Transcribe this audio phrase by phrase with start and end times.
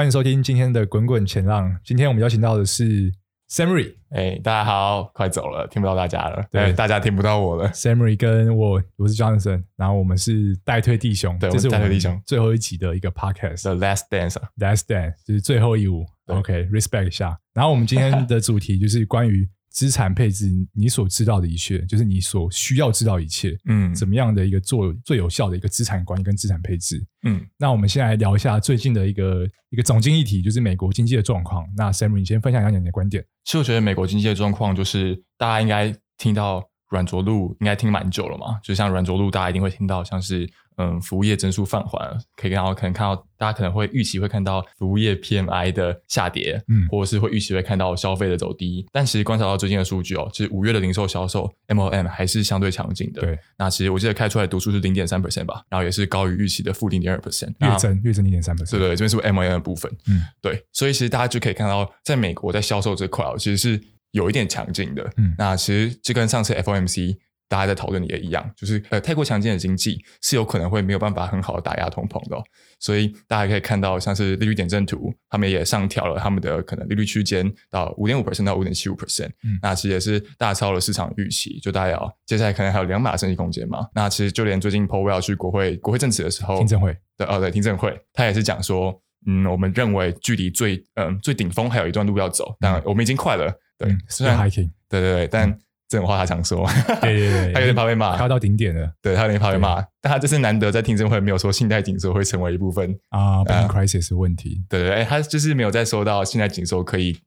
[0.00, 1.78] 欢迎收听今天的滚滚前浪。
[1.84, 3.12] 今天我们邀请到的是
[3.50, 3.96] Samory。
[4.08, 6.42] 哎，大家好，快走了，听不到大家了。
[6.50, 7.68] 对， 大家听不到我了。
[7.68, 11.38] Samurai 跟我，我是 Johnson，然后我们是代退弟兄。
[11.38, 16.06] 对，这是代退弟兄最后一集的一个 Podcast，The Last Dance，Last Dance 就是最后一舞。
[16.28, 17.38] OK，Respect 一下。
[17.52, 19.46] 然后我们今天的主题就是关于。
[19.70, 23.56] 资产配置，你所知道的一切，就是你所需要知道一切。
[23.66, 27.02] 嗯，怎么样的一个做最有效的一个资产管理跟资产配置？
[27.22, 31.64] 嗯，那我们先来聊一下最近的一个一个总经议题，就是美国经济的状况。
[31.76, 33.24] 那 Sam，你先分享一下你的观点。
[33.44, 38.58] 其实我觉得美国经济的状况，就是大家应该听到软着陆，应该听蛮久了嘛。
[38.62, 40.50] 就像软着陆，大家一定会听到，像是。
[40.80, 48.86] 嗯，服务业增速放缓，可以然后可能看到大家可能会预期会看到服务业 PMI 的下跌，嗯，或者是会预期会看到消费的走低。
[48.90, 53.20] 但其实观察到最近的数据哦，其实五月的零售销售 MOM 还是相对强劲的。
[53.20, 58.70] 对，那其实我记得开出来读数是零点三 percent 吧，然后也是高于预期的负零点二 percent，月增月增零点三 percent。
[58.70, 59.90] 对对，这边是 MOM 的部分。
[60.08, 63.80] 嗯，对，所以其实大家就可以看到，在美国在销售这块哦，其实是
[64.12, 65.10] 有一点强劲的。
[65.16, 67.16] 嗯，那其实就跟上次 FOMC。
[67.50, 72.44] 大家在讨论的也一样，就是呃，太过强劲的经济是有可能会没有办法很好的打压通膨的，哦，
[72.78, 79.30] 所以大家可以看到，像是利率点阵图，他们也上调了他们的可能利率区间到五点五 percent 到五点七五 percent，
[79.60, 83.84] 那其实也是大超了市场预期，就大家要接下来可能还有两码升息空间嘛。
[83.96, 88.96] 那其实就连最近 Powell 要去国会国会证词的时候，听证会对哦对听证会，他也是讲说，
[89.26, 95.58] 嗯，我们认为距离最嗯最顶峰还有一段路要走，但我们已经快了，对，虽然 hiking，对对对，但。
[95.90, 96.64] 嗯这种话他常说，
[97.02, 102.96] 对对 对，他有点怕被骂，他到顶点了，对他有点怕被骂，但他这是难得在听证会没有说信贷紧缩会成为一部分。
[103.08, 107.18] 啊，bank crisis 的问题，对对哎，他就是没有再说到信贷紧缩可以。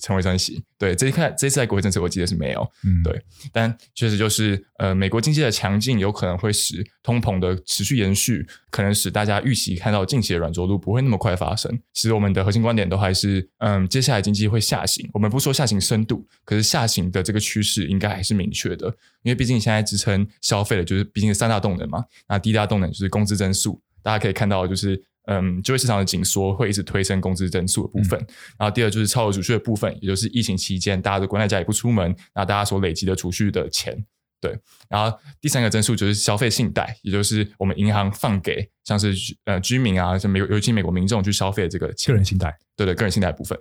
[0.00, 3.20] 成为升息，对，这一看这次在国会政策，我记得是没有，嗯，对，
[3.50, 11.80] 但确实就是，呃，美国经济的强劲有可能会使通膨的持续延续，可能使大家预期看到近期的软着陆不会那么快发生。
[11.94, 18.86] 其实我们的核心观点都还是，嗯，接下来经济会下行，我们不说下行深度，可是下行的这个趋势应该还是明确的，
[19.22, 25.02] 因为毕竟现在支撑消费的就是毕竟是三大动能嘛，那第一大动能就是工资增速，大家可以看到就是。
[25.32, 28.18] 嗯，就业市场的紧缩会一直推升工资增速的部分。
[28.18, 28.26] 嗯、
[28.58, 34.04] 然后第二就是超额储蓄的部分，也就是疫情期间大家都关在家也不出门，那大家所累积的储蓄的钱。
[34.40, 34.58] 对，
[34.88, 39.14] 然后第三个增速就是消费信贷，也就是我们银行放给像是
[39.44, 42.58] 呃居民啊，像美尤其美国民众去消费的这个个人信贷。
[42.74, 43.56] 对对，个人信贷部分。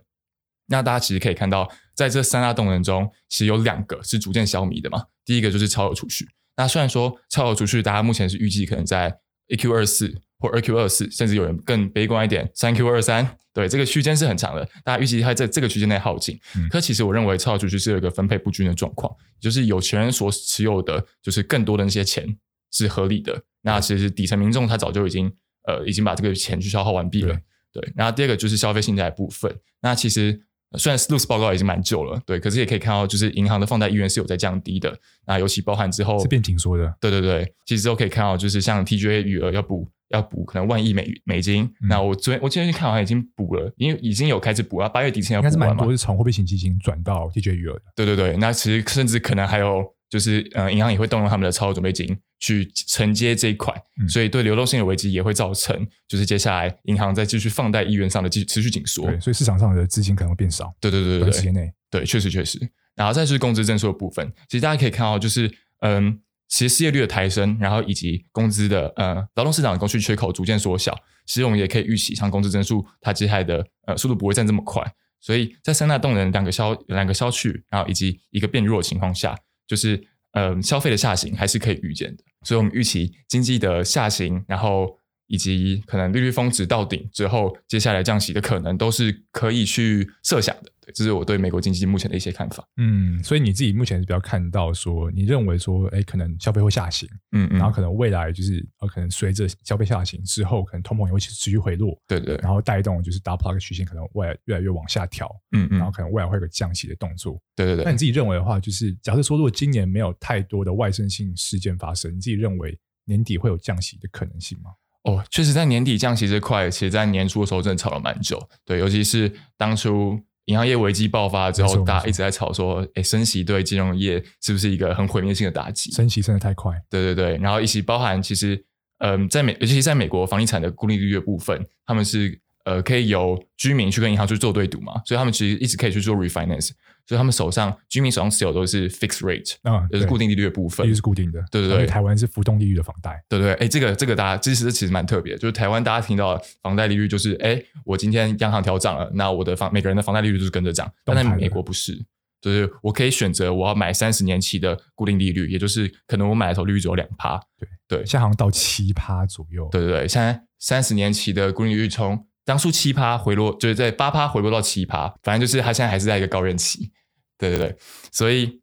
[0.67, 5.03] 那大家其实可以看到，在这三大动能中，其实有两个是逐渐消弭的嘛。
[5.25, 6.25] 第一个就是超额储蓄。
[6.55, 9.13] 那虽然说超额储蓄，大家目前是预计可能在
[9.49, 10.21] 1Q 二四。
[10.41, 16.39] 或二 Q 二四，甚至有人更悲观一点，三 Q 二三，对，这个区间是很长的，大家预计它在这个区间内耗尽。
[16.55, 22.25] 嗯，可其实我认为超额储蓄是有一个分配不均的状况，就是有钱人所持有的就是更多的那些钱
[22.71, 25.29] 是合理的，那其实底层民众他早就已经
[25.67, 27.37] 呃已经把这个钱去消耗完毕了。
[27.73, 30.39] 对，对，然后第二个就是消费信贷部分，那其实
[30.77, 39.89] 虽然 SLOOS 报告已经蛮旧了，对，可是也可以看到就是银行的放贷意愿是有在降低的，那尤其包含之后是变紧缩的，对对对，其实都可以看到就是像 TGA 余额要补。
[40.09, 45.65] 要补可能万亿美美金，嗯、那我昨天我今天去看好像已经补了，因为已经有开始补了，八月底前要补完嘛。
[45.65, 47.81] 应该是蛮多是从货币型基金转到 TGA 余额的。
[47.95, 59.05] 对对对，那其实甚至可能还有就是，呃，银行也会动用他们的超额准备金去承接这一块，嗯、所以对流动性的危机也会造成，就是接下来银行在继续放贷意愿上的继续持续紧缩。
[59.05, 60.73] 对，所以市场上的资金可能会变少。
[60.81, 62.59] 对对对对对，短时间内，对，确实确实。
[62.95, 65.51] 然后再是工资增速的部分，其实大家可以看到，就是
[65.81, 66.19] 嗯。
[66.51, 70.91] 其实失业率的抬升，然后以及工资的呃劳动市场的供需缺口逐渐缩小，
[71.27, 74.83] 其实我们也可以预期，像工资增速它接下来的呃速度不会再这么快。
[75.21, 79.37] 所以在三大动能两个消两个消去，然后以及一个变弱的情况下，
[79.69, 82.23] 就是嗯消费的下行还是可以预见的。
[82.43, 84.98] 所以我们预期经济的下行，然后
[85.29, 90.71] 以及可能利率峰值到顶之后，接下来降息的可能都是可以去设想的。
[90.81, 92.67] 对，这是我对美国经济目前的一些看法。
[92.77, 107.85] 嗯，所以你自己目前是比较看到说，你认为说，哎，可能消费会下行，嗯，嗯，然后可能未来就是呃，可能随着消费下行之后，可能通膨也会持续回落，对对，然后带动就是 plot 曲线可能未来越来越往下调，嗯嗯，然后可能未来会有个降息的动作，对对对。
[107.85, 114.71] 那你自己认为的话，就是假设说，如果今年没有太多的外生性事件发生，你自己认为年底会有降息的可能性吗？
[115.03, 118.41] 哦，确实，在年底降息这块，其实，在年初的时候真的炒了蛮久。
[118.65, 125.91] 对，尤其是当初银行业危机爆发之后，大家一直在吵说，哎，升息对金融业是不是一个很毁灭性的打击？
[125.91, 126.73] 升息升的太快。
[126.89, 128.63] 对对对，然后一起包含，其实，
[128.99, 132.39] 嗯、呃，在美，尤其是在美国房地产的固定利率的部分，他们是。
[132.69, 136.69] 呃，可以由居民去跟银行去做对赌嘛，所以他们其实一直可以去做 refinance，
[137.07, 141.87] 所以他们手上居民手上持有都是 fixed rate，啊，就是固定利率的部分，利率是固定的，对对对。
[141.87, 143.53] 台湾是浮动利率的房贷，对对对。
[143.55, 151.97] 哎，这个这个大家其实其实蛮特别，就是台湾大家听到房贷利率就是，哎，我今天央行调涨了，那我的房每个人的房贷利率就是跟着涨，但在美国不是，
[152.39, 166.91] 就是我可以选择我要买三十年期的固定利率，也就是可能我买的时候利率只有两趴，对对，现在好像到七趴左右，对对对，现在三十年期的固定利率从当初七趴回落，就是在八趴回落到七趴，反正就是他现在还是在一个高任期，
[167.37, 167.77] 对对对，
[168.11, 168.59] 所以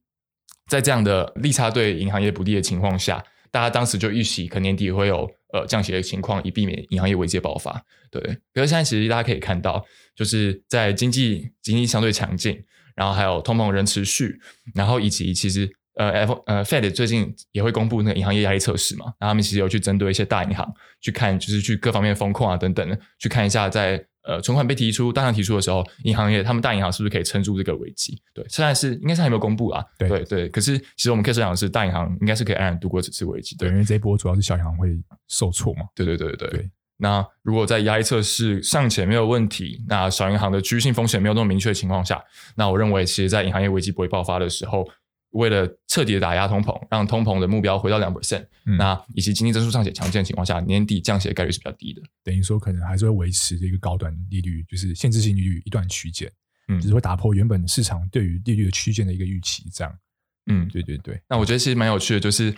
[0.68, 3.22] 在这样的利差对银行业不利的情况下，
[3.52, 7.80] 大家当时就预期可能年底会有呃降息的情况，以避免银行业危机爆发。
[8.10, 8.20] 对，
[8.52, 9.86] 可是现在其实大家可以看到，
[10.16, 12.60] 就是在经济经济相对强劲，
[12.96, 14.40] 然后还有通膨仍持续，
[14.74, 15.70] 然后以及其实。
[15.96, 20.70] 呃，F 呃，Fed 最近也会公布那个银行业压力测试嘛，然后他们其实有去针对一些大银行
[21.00, 28.20] 去看，就是去各方面风控啊等等的，去看一下在呃存款被提出、大量提出的时候，银行业他们大银行是不是可以撑住这个危机？
[28.34, 29.82] 对，现在是应该是还没有公布啊。
[29.98, 33.56] 对对对，可是其实我们可以设想的是，大银行应该是可以安然度过这次危机。
[33.56, 34.90] 对，因为这一波主要是小银行会
[35.28, 35.84] 受挫嘛。
[35.94, 36.60] 对对对对对。
[36.60, 42.22] 对那如果在压力测试尚且没有问题，那小银行的区域性风险没有那么明确的情况下，
[42.54, 44.86] 那我认为其实在银行业危机不会爆发的时候。
[45.30, 48.46] 为了彻底的打压通膨，让通膨的目标回到两 percent，
[48.78, 52.02] 那以及经济增速上且强劲的情况下，年底降息的概率是比较低的。
[52.24, 56.30] 等于说，可能还是会维持这个高端利率，就是限制性利率一段区间，
[56.68, 59.98] 嗯，只是会打破原本市场对于利率的区间的一个预期，这样。
[60.46, 61.20] 嗯，对对对。
[61.28, 62.54] 那我觉得其实蛮有趣的，就是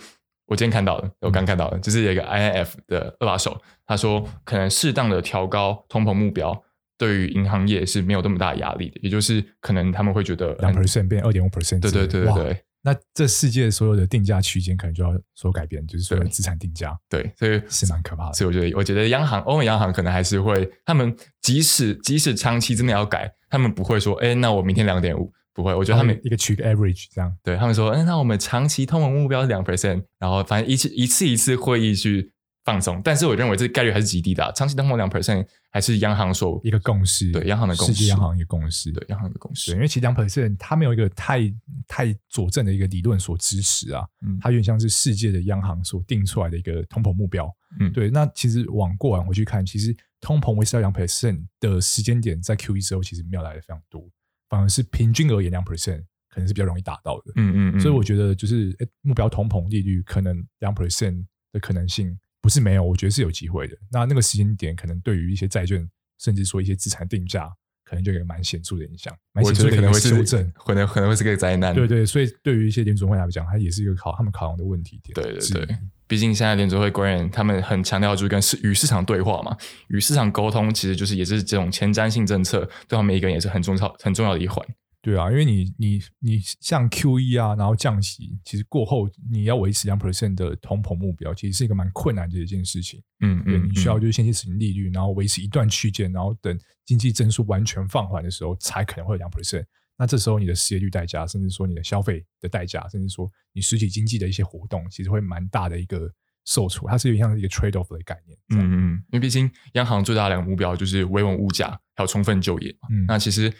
[0.46, 6.52] 我今天看到的，我刚看到的，就是有一个 INF 的二把手，他说可能适当的调高通膨目标，
[6.98, 12.64] 对于银行业是没有那么大的压力的，也就是可能他们会觉得两 percent 变二点五 percent，对对对对对。
[12.80, 16.96] 那这世界所有的定价区间可能就要所改变，就是所有的资产定价。
[17.08, 18.32] 对，所以是蛮可怕的。
[18.34, 25.74] 所以我觉得，我觉得央行欧美央行可能还是会，他们即使即使长期真的要改，他们不会说，哎，那我明天两点五，不会。
[25.74, 27.32] 我觉得他们一个取个 average 这样。
[27.42, 32.32] 对他们说，哎，那我们长期通膨目标是两 percent，然后反正一次一次一次会议去。
[32.68, 34.52] 放松，但是我认为这概率还是极低的啊。
[34.52, 39.72] 长期通膨两 percent 还是央行所一个共识，对央行的共识，世界央行一个共识，对央行的共识。
[39.72, 41.50] 因为其实两 percent 它没有一个太
[41.86, 47.50] 太佐证的一个理论所支持啊，嗯，它有点像是世界的央行所定出来的一个通膨目标，
[47.80, 48.10] 嗯，对。
[48.10, 54.06] 那其实往过往回去看，其实通膨维持在两 percent 的时间点，在 QE 之后其实没有来的非常多，
[54.50, 57.80] 反而是平均而言两 percent 可能是比较容易达到的，嗯嗯嗯。
[57.80, 62.18] 所以我觉得就是诶目标通膨利率可能两 percent 的可能性。
[62.48, 63.76] 不是没有，我觉得是有机会的。
[63.92, 65.86] 那那个时间点，可能对于一些债券，
[66.18, 67.46] 甚至说一些资产定价，
[67.84, 69.14] 可能就有蛮显著的影响。
[69.34, 71.74] 我觉得可能会修正，可能可能会是个灾难。
[71.74, 75.12] 对对，所以对于一些联储会来讲，它也是一个考他们考量的问题点。
[75.12, 79.54] 对对对，毕竟现在联储会官员他们很强调就是跟市与市场对话嘛，
[79.88, 84.66] 与市场沟通，其实就是也是这种前瞻性政策，对他们一个人也是很重要很重要的一环。
[85.00, 93.00] 对啊，因为你你你像 QE 啊，然后降息，其实过后你要维持两 percent 的通膨目标，其实是一个蛮困难的一件事情。
[93.20, 99.64] 嗯嗯，你需要就是先去执行利率，然后维持一段区间，然后等经济增速完全放缓的时候，才可能会有两 percent。
[99.96, 106.12] 那这时候你的失业率代价，甚至说你的消费的代价，甚至说你实体经济的一些活动，其实会蛮大的一个
[106.44, 106.90] 受挫。
[106.90, 108.36] 它是有点像一个 trade off 的概念。
[108.50, 112.88] 嗯嗯，因为毕竟央行最大的两个目标就是维稳物价，还有充分就业嘛。
[112.90, 113.52] 嗯，那其实。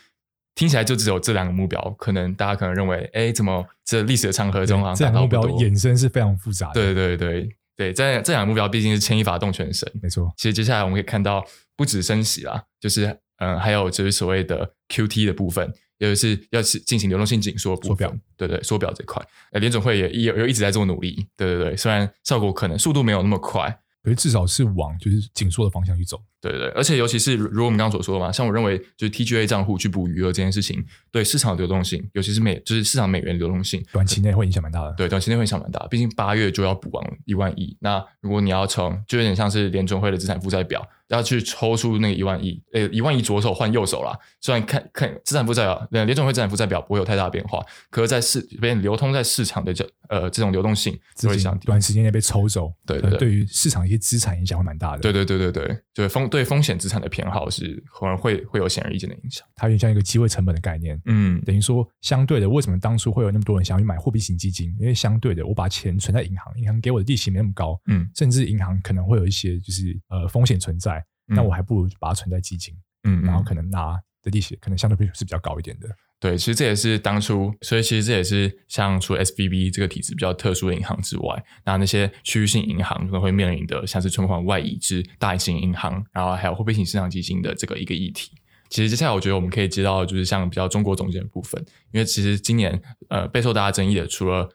[0.59, 6.75] 听起来就只有这两个目标，可能大家可能认为，哎，怎么这历史的长河中啊，这两个目标衍生是非常复杂的。
[6.75, 10.33] 对对对对，在这两个目标毕竟是牵一发动全身，没错。
[10.37, 11.45] 其实接下来我们可以看到，
[11.77, 23.79] 不止升息啦，就是嗯，还有就是所谓的 QT 的部分，也就是要是进行流动性紧缩的部分，对对，缩表这块，呃，联总会也也有一直在做努力，对对对，虽然效果可能速度没有那么快。
[24.09, 34.93] 可是至少是往就是紧缩的方向去走，对对，而且尤其是如如我们刚刚所说的嘛，像我认为就是 TGA 账户去补余额这件事情，对市场的流动性，尤其是美就是市场美元流动性，短期内会影响蛮大的。
[34.93, 37.77] 对，短期内会影响蛮大，毕竟八月就要补完一万亿。
[37.81, 44.17] 那如果你要从，就有点像是联准会的资产负债表，要去抽出那个一万亿，呃，一万亿左手换右手啦。
[44.41, 54.99] 虽然看看资产负债表，联总会资产负债表不会有太大的变化，可是在市里边流通在市场的这呃这种流动性会想短时间内被抽走，对对对，对于市场一些资产影响会蛮大的。
[55.01, 59.47] 对对对对对，就是风对风险资产的偏好是可能会会有显而易见的影响。
[59.55, 64.75] 它有点像一个机会成本的概念，嗯，等于说相对的，为什么当初会有那么多人想要去买货币型基金？
[64.79, 70.98] 因为相对的，我把钱存在银行，银行给我的利息没那么高，嗯，甚至银行可能会有一些就是呃风险存在。
[71.29, 75.89] 那我还不如把它存在基金，嗯，然后可能拿的利息可能相对比是比较高一点的。
[76.21, 88.33] 对，其实这也是当初，所以其实这也是像除了 SBB 这个体制比较特殊的银行之外，那那些区域性银行可能会面临的，像是存款外移至大型银行，然后还有货币型市场基金的这个一个议题。
[88.69, 94.49] 其实接下来我觉得我们可以接到就是像比较中国总监的部分，因为其实今年呃备受大家争议的，除了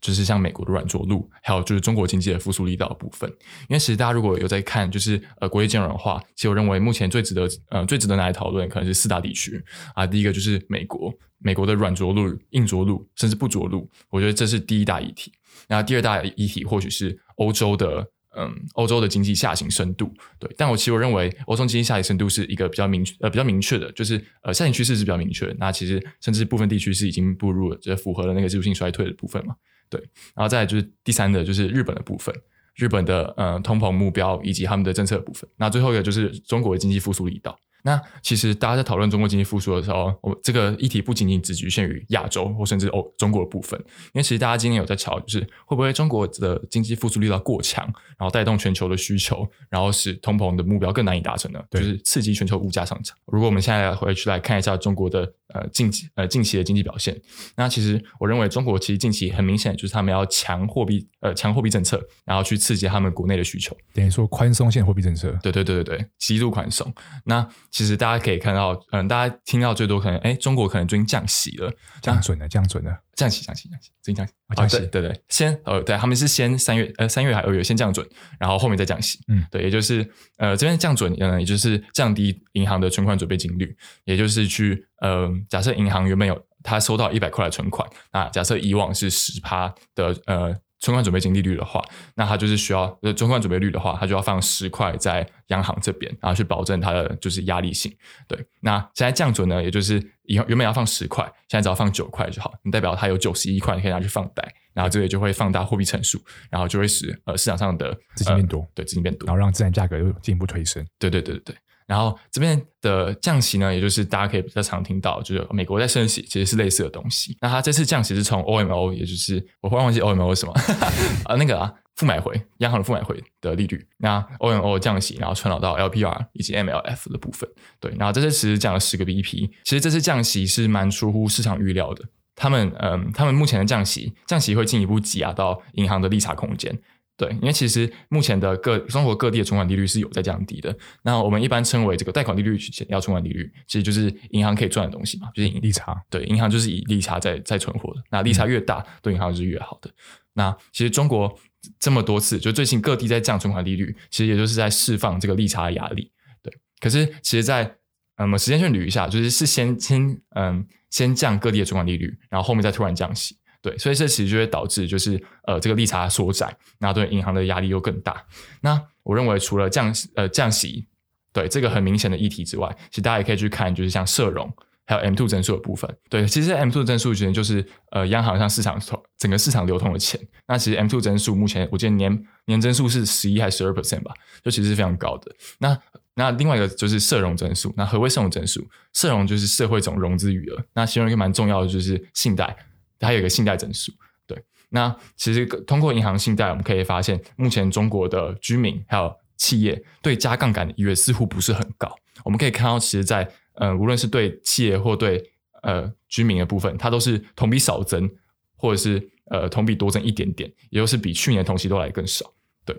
[0.00, 3.28] 就是像美国的软着陆，还有就是中国经济的复苏力道的部分。
[3.68, 9.62] 因为其实大家如果有在看，就是呃国际金融的话，其实我认为目前最值得呃最值得拿来讨论，可能是四大地区
[9.94, 10.06] 啊。
[10.06, 15.32] 第一个就是美国，美国的软着陆、硬着陆，甚至不着陆，我觉得这是第一大议题。
[15.66, 20.12] 然后第二大议题或许是欧洲的嗯欧洲的经济下行深度。
[20.38, 25.54] 对，但我其实我认为欧洲经济下行深度是一个比较明呃比较明确的，就是呃下行趋势是比较明确。
[25.58, 29.54] 那其实甚至部分地区是已经步入了，就符合了那个技术性衰退的部分嘛。
[29.90, 30.00] 对，
[30.34, 32.34] 然后再来就是第三个，就是日本的部分，
[32.74, 35.48] 日本的呃通膨目标以及他们的政策部分。
[35.56, 37.58] 那最后一个就是中国的经济复苏力道。
[37.88, 43.80] 那其实大家在讨论中国经济复苏的时候，我这个议题不仅仅只局限于亚洲或甚至欧中国的部分，
[44.12, 47.82] 因为其实大家今天有在吵，就是会不会中国的经济复苏力道过强，
[48.18, 51.58] 然后带动全球的需求，然后使通膨的目标更难以达成呢？
[51.70, 53.16] 就是刺激全球物价上涨。
[53.24, 55.20] 如果我们现在回去来看一下中国的
[55.54, 57.18] 呃近期呃近期的经济表现，
[57.56, 65.34] 那其实我认为中国其实近期很明显就是他们要强货币呃强货币政策，然后去刺激他们国内的需求，等于说宽松性货币政策。
[65.42, 66.92] 对对对对对，极度宽松。
[67.24, 78.04] 那其实大家可以看到，嗯，大家听到最多可能，哎，中国可能最近降息了，降准了，降准了，降息，降息，降息，最近降息，降息，对对，先，呃，对，他们是先三月，呃，三月还二月先降准，
[78.40, 80.04] 然后后面再降息，嗯，对，也就是，
[80.38, 90.56] 呃，这边降准，嗯，也就是降低银行的存款准备金率，也就是去，呃，假设银行原本有他收到一百块的存款，那假设以往是十趴的，呃。
[90.80, 91.82] 存款准备金利率的话，
[92.14, 97.92] 那它就是需要呃存款准备率的话，它就要放十块在央行这边，然后去保证它的就是压力性。
[98.26, 106.20] 对，那现在降准呢，也就是以后原本要放十块，现在只要放九块就好，你代表它有九十一块，你可以拿去放贷，然后这个就会放大货币乘数，
[106.50, 110.86] 然后就会使呃市场上的资金变多，对，资金变多，然后让资产价格又进一步推升。
[110.98, 111.56] 对对对对对。
[111.88, 117.34] 然后这边的降息呢，也就是大家可以比较常听到，就是美国在升息，其实是类似的东西。
[117.40, 120.52] 那它这次降息是从 OMO，也就是我忽然忘记 OMO 是什么
[121.24, 121.34] 啊？
[121.36, 123.82] 那个啊，负买回央行的负买回的利率。
[123.96, 127.48] 那 OMO 降息，然后传导到 LPR 以及 MLF 的部分。
[127.80, 129.50] 对，然后这次其实降了十个 BP。
[129.64, 132.04] 其实这次降息是蛮出乎市场预料的。
[132.36, 136.78] 他们嗯，他们目前的降息，降息会进一步挤压到银行的利差空间。
[137.18, 140.74] 对，因为其实目前的各中国各地的存款利率是有在降低的。
[141.02, 146.00] 那我们一般称为这个贷款利率去减掉存款利率，其实就是银行可以赚的东西嘛，就是利差。
[146.08, 148.00] 对，银行就是以利差在在存活的。
[148.08, 149.90] 那利差越大，嗯、对银行是越好的。
[150.34, 151.36] 那其实中国
[151.80, 156.12] 这么多次，就最近各地在降存款利率，其实也就是在释放这个利差的压力。
[156.40, 157.74] 对，可是其实在，在
[158.18, 163.37] 嗯时间线捋一下，就是是先先嗯先降各地的存款利率，然后后面再突然降息。
[163.60, 168.24] 对，所以这其实就会导致就是呃这个利差缩窄，然后对银行的压力又更大。
[168.60, 170.86] 那我认为除了降呃降息，
[171.32, 174.48] 对这个很明显的议题之外，其实大家也可以去看就是像社融
[174.86, 175.92] 还有 M two 增速的部分。
[176.08, 178.80] 对，其实 M two 增速其实就是呃央行向市场
[179.18, 180.20] 整个市场流通的钱。
[180.46, 185.34] 那其实 M two 增速目前我记得年年增速是十一还是十二 percent 吧，就其实是非常高的。
[185.58, 185.76] 那
[186.14, 187.74] 那另外一个就是社融增速。
[187.76, 188.66] 那何为社融增速？
[188.92, 190.64] 社融就是社会总融资余额。
[190.74, 192.56] 那其中一个蛮重要的就是信贷。
[192.98, 193.92] 它有一个信贷增速，
[194.26, 194.42] 对。
[194.70, 201.94] 那其实通过银行信贷，我们可以发现，目前中国的居民还有企业对加杠杆的意愿似乎不是很高。
[202.24, 205.24] 我们可以看到，其实在，在呃，无论是对企业或对
[205.62, 208.10] 呃居民的部分，它都是同比少增，
[208.56, 212.34] 或者是呃同比多增一点点，也就是比去年同期都来更少。
[212.64, 212.76] 对。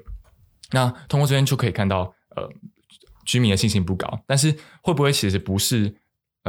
[0.71, 2.47] 那通过这边就可以看到，呃，
[3.25, 5.95] 居民的信心不高，但是会不会其实不是？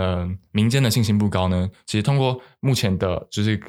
[0.01, 1.69] 呃，民间的信心不高呢。
[1.85, 3.61] 其实通过目前的，就是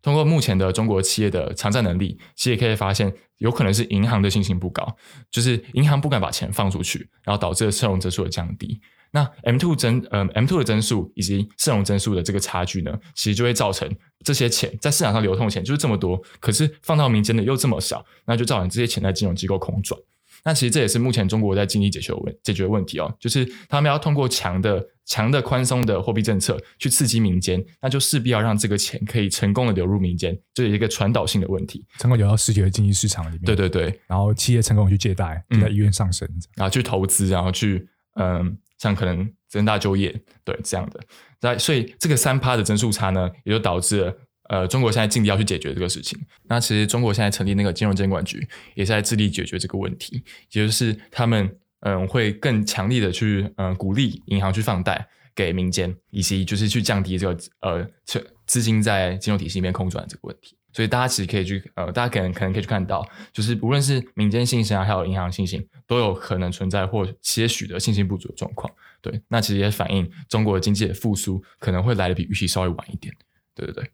[0.00, 4.96] 通过目前的中国企业的偿债能力，其实也可以发现，有可能是银行的信心不高，
[5.28, 8.80] 就是银行不敢把钱放出去，然后导致了社融增速的降低。
[9.10, 13.90] 那 M two 增呃 M two 的增速以及社融增速的这个差距呢，其实就会造成
[14.24, 20.00] 这些钱在市场上流通的钱就是这么多，可是放到民间的又这么少，那就造成这些钱在金融机构空转。
[20.44, 33.42] 那其实这也是目前中国在经济解决问解决问题哦，就是他们要通过强的强的宽松的货币政策去刺激民间，那就势必要让这个钱可以成功的流入民间，这是一个传导性的问题，成功流到世界的经济市场里面。
[33.42, 40.12] 对对对，然后企业成功去借贷，在意愿上升，然后去投资，然后去嗯，像可能增大就业，
[40.44, 41.00] 对这样的。
[41.40, 44.16] 那所以这个三趴的增速差呢，也就导致了。
[44.52, 46.18] 呃，中国现在尽力要去解决这个事情。
[46.46, 60.54] 那其实中国现在成立那个金融监管局，也是在致力解决这个问题，也就是他们嗯会更强力的去嗯鼓励银行去放贷给民间，以及就是去降低这个呃资资金在金融体系里面空转这个问题。
[60.74, 68.70] 所以大家其实可以去呃，大家可能可能可以去看到，就是无论是民间信心啊，还有银行信心，都有可能存在或些许的信心不足的状况。
[69.00, 73.14] 对，那其实也反映中国的经济的复苏可能会来的比预期稍微晚一点。
[73.54, 73.90] 对对对。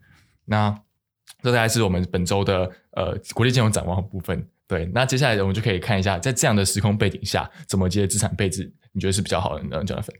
[0.48, 0.70] 那
[1.42, 4.44] 这大概是我们本周的呃国际金融展望的部分。
[4.66, 10.12] 对，那接下来我们就可以看一下，在这样的时空背景下，怎么接资产配置，你觉得是比较好的呢？Jonathan，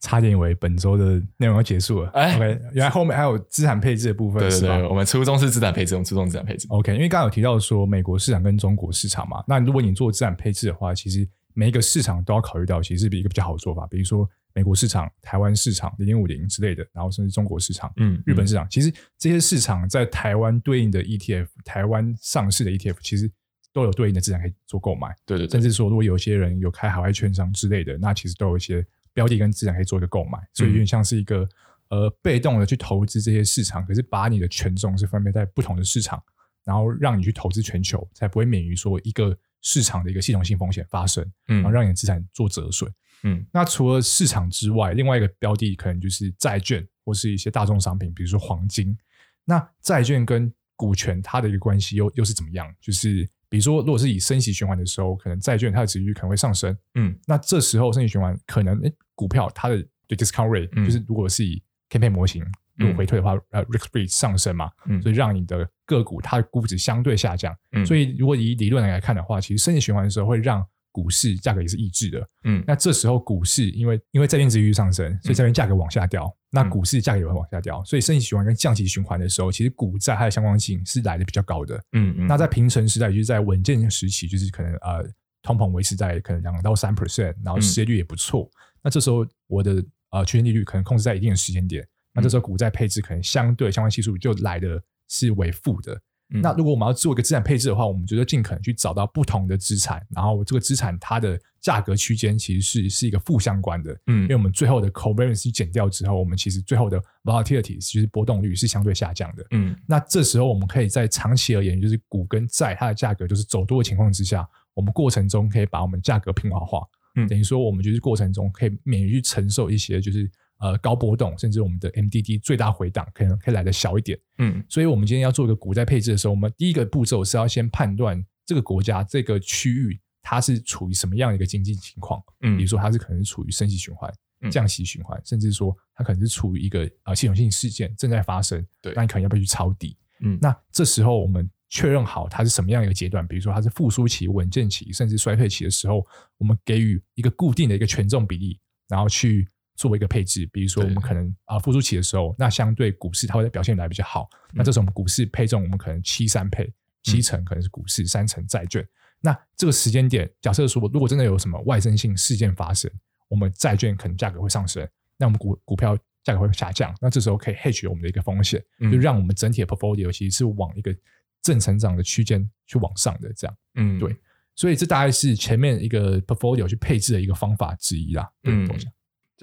[0.00, 2.10] 差点以为本周的内容要结束了。
[2.10, 4.40] 哎，OK，原来后面还有资产配置的部分。
[4.40, 4.86] 对对对，是？
[4.88, 6.66] 我们初衷是资产配置，我们初衷资产配置。
[6.68, 14.28] OK，因为刚刚有提到说美国市场跟中国市场嘛，那如果你做资产配置的话，其实每一个市场都要考虑到，其实是一个比较好的做法，比如说。
[14.54, 23.28] 美国市场、台湾市场零零五零之类的，然后甚至中国市场、嗯，日本市场，其实这些市场在台湾对应的 ETF，台湾上市的 ETF，其实
[23.72, 25.12] 都有对应的资产可以做购买。
[25.26, 30.38] 对对，甚至说，如果有些人有开海外券商之类的，那其实都有一些标的跟资产可以做一个购买。
[30.52, 31.48] 所以有点像是一个
[31.88, 36.22] 呃被动的去投资这些市场，可是把你的权重是分配在不同的市场，
[36.64, 42.88] 然后让你去投资全球，才不会免于说一个市场的一个系统性风险发生，嗯，然后让你的资产做折损。
[43.24, 48.96] 嗯，那除了市场之外，另外一个标的可能就是债券或是一些大众商品，比如说黄金。
[49.44, 52.72] 那债券跟股权它的一个关系又又是怎么样？
[52.80, 56.76] 就是比如说，如果是以升息循环的时候，可能债券它的殖利率可能会上升。
[56.94, 59.76] 嗯，那这时候升息循环可能，诶，股票它的
[60.06, 62.44] 对 discount rate，嗯，就是如果是以 campaign 模型
[62.76, 67.56] 如果回退的话，呃，risk free 上升嘛，嗯，所以让你的个股它的估值相对下降。
[67.72, 82.28] 嗯，所以如果以理论来看的话，其实升息循环的时候会让股市价格也是抑制的，嗯，那这时候股市因为因为债券值利率上升，所以债券价格往下掉，嗯、那股市价格也会往下掉，所以升息循环跟降息循环的时候，其实股债它的相关性是来的比较高的，嗯嗯。
[82.28, 85.04] 那在平成时代，也就是在稳健时期，就是可能呃
[85.42, 88.54] 通膨维持在可能两到三 percent，然后失业率也不错，嗯、
[88.84, 96.00] 那这时候我的呃区间利率可能控制在一定的时间点，那这时候股债配置可能相对相关系数就来的是为负的。
[96.28, 116.80] 那如果我们要做一个资产配置的话，我们觉得尽可能去找到不同的资产，然后这个资产它的价格区间其实是是一个负相关的，嗯，因为我们最后的 covariance 减掉之后，我们其实最后的 volatility 其实波动率是相对下降的，嗯，那这时候我们可以在长期而言，就是股跟债它的价格就是走多的情况之下，我们过程中可以把我们价格平滑化，
[117.16, 120.28] 嗯，等于说我们就是过程中可以免于去承受一些就是。
[120.58, 124.18] 呃，高波动，甚至我们的 MDD 最大回档可能可以来的小一点。
[124.38, 132.22] 嗯，所以我们今天要做一个股债配置的时候，我们第一个步骤是要先判断这个国家这个区域它是处于什么样的一个经济情况。
[132.40, 134.10] 嗯，比如说它是可能是处于升息循环、
[134.50, 138.64] 降息循环，甚至说它可能是处于一个呃系统性事件正在发生。
[138.80, 139.98] 对，那你可能要不要去抄底？
[140.20, 146.06] 嗯，那这时候我们确认好它是什么样一个阶段，比如说它是复苏期、稳健期，甚至衰退期的时候，
[146.38, 149.46] 我们给予一个固定的一个权重比例，然后去。
[149.76, 154.28] 作为一个配置，比如说我们可能啊复苏期的时候，那相对股市它会表现来比较好。
[154.52, 158.86] 那这时候我们股市配重，我们可能七三配，七成可能是股市，三成债券。
[159.20, 162.90] 那这个时间点，假设说如果真的有什么外生性事件发生，
[163.28, 166.94] 我们债券可能价格会上升，那我们股股票价格会下降。
[167.00, 170.94] 那这时候可以 hedge 我们的一个风险，就让我们整体的 portfolio 其实是往一个
[171.42, 173.56] 正成长的区间去往上的这样。
[173.74, 174.14] 嗯，对。
[174.54, 178.30] 所以这大概是前面一个 portfolio 去配置的一个方法之一啦。
[178.44, 178.68] 嗯。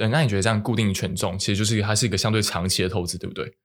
[0.02, 3.56] 对，那你觉得这样固定权重，其实就是它是一个相对长期的投资，对不对？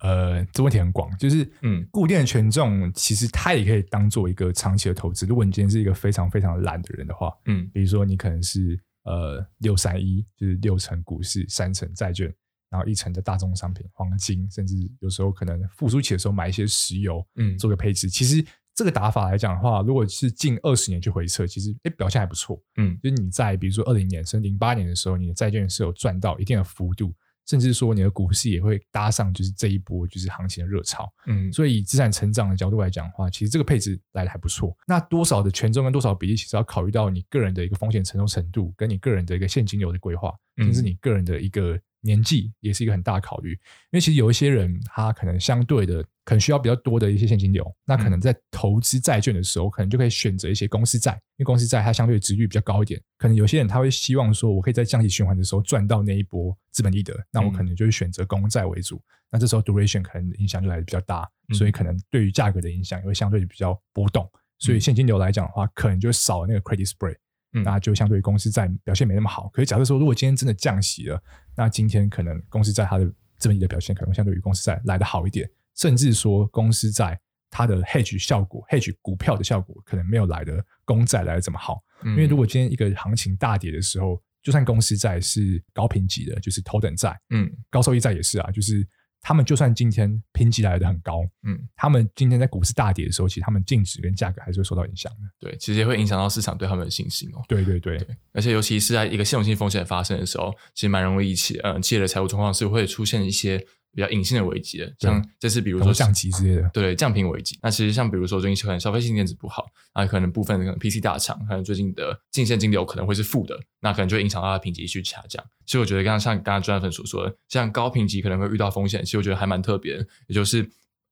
[0.00, 5.24] 呃，这问题很广，就是嗯，固定的权重其实它也可以当做一个长期的投资。
[5.24, 12.34] 如果你今天是一个非常非常懒的人的话，嗯，比如说你可能是呃六三一，就是六成股市，三成债券，
[12.68, 18.44] 然后一成的大宗商品、黄金，甚至有时候可能复苏期的时候买一些石油，嗯，做个配置，其实。
[18.78, 22.62] 这个打法来讲的话，如果是近二十年去回测，其实诶表现还不错。
[22.76, 27.12] 嗯，就是你在比如说二零年甚至零八年的时候，你的债券是有赚到一定的幅度，
[27.48, 31.12] 甚至说你的股市也会搭上就是这一波就是行情的热潮。
[31.26, 34.72] 嗯，所以以资产成长的角度来讲的话，其实这个配置来的还不错。
[34.86, 41.76] 那多少的权重跟多少比例，其实要考虑到你个人的一个风险承受程度，跟你个人的一个现金流的规划，甚至你个人的一个。
[42.00, 43.58] 年纪也是一个很大的考虑，因
[43.90, 53.00] 为其实有一些人，他可能相对的，可能需要比较多的一些现金流，那可能在投资债券的时候，可能就可以选择一些公司债，因为公司债它相对值率比较高一点。
[53.16, 59.00] 可能有些人他会希望说，我可以在降息循环的时候赚到那一波资本利得，那我可能就会选择公债为主。
[59.30, 64.30] 那这时候 duration 可能影响就来的比较大，所以可能对于价格的影响也会相对比较波动。
[64.58, 67.16] 所以现金流来讲的话，可能就少了那个 credit spread。
[67.54, 69.48] 嗯，那就相对于公司债表现没那么好。
[69.48, 71.18] 可是假设说，如果今天真的降息了，
[71.56, 73.06] 那今天可能公司债它的
[73.38, 81.80] 资本利的表现可能相对于公司债来得好一点，甚至说公司在它的 hedge 效果，hedge 股票的效果可能没有来的公债来的这么好。
[82.04, 88.86] 因为如果今天一个行情大跌的时候，就算公司债是高评级的，就是头等债，嗯，高收益债也是啊，就是。
[89.20, 95.18] 他们就算今天评级来的很高，嗯，他们今天在股市大跌的时候，其实他们净值跟价格还是会受到影响的。
[95.40, 97.42] 对，其实也会影响到市场对他们的信心哦。
[97.48, 103.66] 对对对，对，而且尤其是在一个系统性风险发生的时候，其实蛮容易企呃企业的财务状况是会出现一些。
[103.94, 107.58] 比较隐性的危机了，像这次比如说降级之类的，对降频危机。
[107.62, 115.44] 那其实像比如说最近可能消费性电子不好，那可能部分可能 PC 大厂，可能最近的净现金流可能会是负的，那可能就会影响到它评级去下降。
[115.66, 120.62] 其实我觉得刚刚像刚刚专粉所说的，像高评级可能会遇到风险，其实我觉得还蛮特别的，也就是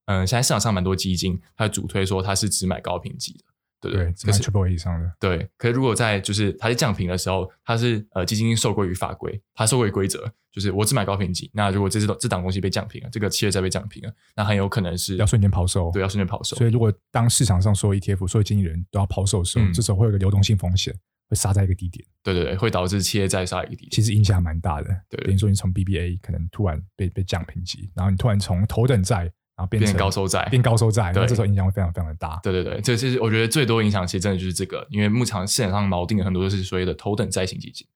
[0.06, 3.44] 嗯、呃，现在市场上蛮多基金，它主推说它是只买高评级的。
[3.80, 5.12] 对对，只买 Triple 以上的。
[5.20, 11.50] 对，可是如果在就是它在降频的时候，它是呃基金受规于法规，它受规于规则，就是我只买高评级。
[11.52, 15.90] 那如果这支这档东西被降频了，这个企业债被降频了，那很有可能是要瞬间抛售。
[15.92, 16.56] 对，要瞬间抛售。
[16.56, 20.94] 所以如果当市场上所有 ETF、所有经纪人都要抛售的时候，嗯、这时候会有个流动性风险，
[21.28, 22.04] 会杀在一个低点。
[22.22, 23.90] 对对对，会导致企业债杀一个低点。
[23.90, 24.88] 其实影响蛮大的。
[25.10, 29.30] 对，等于说你从 BBA 可能突然被被降评级，然后你突然从头等债。
[29.56, 32.38] 然后变成高收债，变高收债，对这时候影响会非常非常的大。
[32.42, 37.86] 对对对，这其实我觉得最多影响其实真的就是这个，因为目前市场上锚定的很多都是所谓的头等债型基金。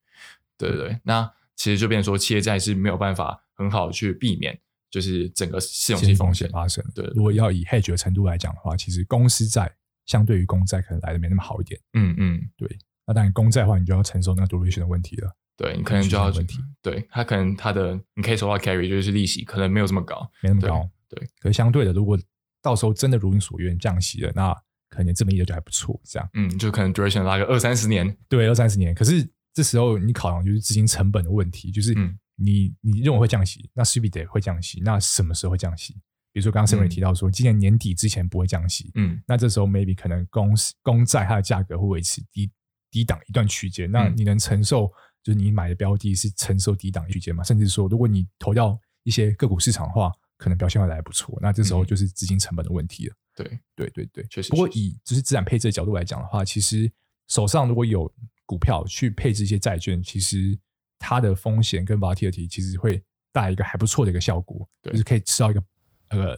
[0.57, 4.59] 对对对，那其实就变成说企业债是没有办法很好去避免，
[4.90, 6.85] 就是整个系统性风险发生。
[6.94, 9.70] 对，如果要以 hedge 的程度来讲的话，其实公司债
[10.07, 11.79] 相对于公债可能来的没那么好一点。
[11.92, 12.68] 嗯嗯，对。
[13.07, 15.31] 那当然公债的话，你就要承受那个 duration 的问题了。
[15.57, 16.59] 对，你可能就要问题。
[16.81, 20.88] 对，它可能它的你可以说到 carry 就是利息，可能没有这么高，没那么高。
[21.11, 22.16] 对，可是相对的，如果
[22.62, 24.55] 到时候真的如你所愿降息了，那
[24.88, 28.94] 可能这么一个就还不错，这样，嗯，就可能 duration 拉个二三十年，对，二三十年。
[28.94, 31.92] 可是这时候你考量就是资金成本的问题，就是
[32.37, 35.94] 你、嗯、你认为会降息，那势必得会降息，那什么时候会降息？
[36.33, 42.51] 比如说刚刚 Samuel 提到说，今年年底之前不会降息，嗯，那这时候 maybe 可能公公债它的价格会维持低
[42.90, 44.87] 低档一段区间，那你能承受
[45.23, 47.42] 就是你买的标的是承受低档区间吗？
[47.42, 50.12] 甚至说，如果你投到一些个股市场的话。
[50.40, 53.14] 可能表现会来得不错，那这时候就是资金成本的问题了。
[53.37, 54.48] 对、嗯，对，对，对，确实。
[54.48, 56.90] 不过以就是资产配置的角度来讲的话，其实
[57.29, 58.11] 手上如果有
[58.46, 60.59] 股票去配置一些债券，其实
[60.98, 65.62] 它的风险跟 volatility 其实会带来一个还不错的一个效果，对就是可以吃到一个
[66.09, 66.35] 呃，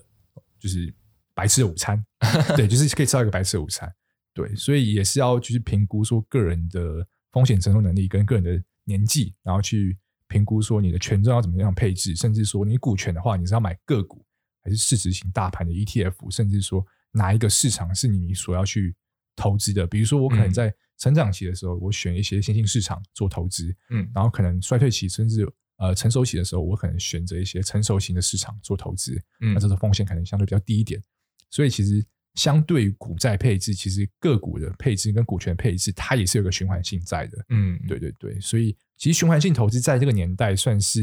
[0.59, 0.93] 就是
[1.33, 2.05] 白吃的午餐。
[2.57, 3.89] 对，就是可以吃到一个白吃的午餐。
[4.35, 9.97] 对，所以也是要就是评估说个人的风险承受能力跟个人的年纪，然后去。
[10.33, 14.25] 评估说你的权重要怎么样配置，甚至说你股权的话，你是要买个股
[14.65, 18.95] 还是市值型大盘的 ETF，甚至说哪一个市场是你所要去
[19.37, 19.87] 投资的？
[19.87, 31.03] 比如说我可能在成长期的时候，我选一些新兴市场做投资，嗯，然后可能衰退期甚至呃成熟期的时候，我可能选择一些成熟型的市场做投资，嗯，那这个风险可能相对比较低一点。
[31.51, 32.03] 所以其实
[32.35, 38.75] 相对于股债配置，其实个股的配置跟股权配置，它也是有个循环性在的，嗯，对对对，所以。
[39.03, 41.03] 其实循环性投资在这个年代算是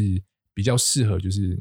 [0.53, 1.59] 比较适合，就是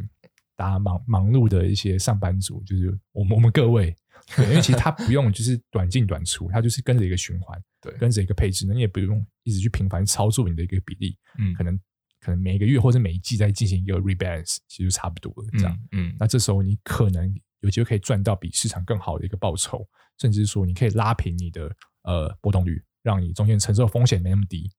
[0.54, 3.92] 大家忙忙碌的一些上班族，就是我们我们各位，
[4.36, 11.76] 对，因为其实它不用就是短进短出，它就是跟着一个循环， 对，跟着一个配置，那你也不用一直去频繁操作你的一个比例，嗯，可能
[12.20, 19.84] 可能每一个月或者每一季在进行一个 rebalance，其实就差不多了，这样，嗯，嗯，那这时候你可能有机会可以赚到比市场更好的一个报酬，
[20.20, 21.68] 甚至是说你可以拉平你的
[22.04, 24.70] 呃波动率，让你中间承受风险没那么低。